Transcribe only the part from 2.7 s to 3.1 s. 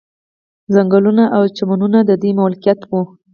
وو.